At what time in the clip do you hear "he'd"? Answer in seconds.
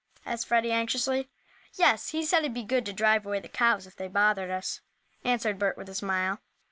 2.41-2.55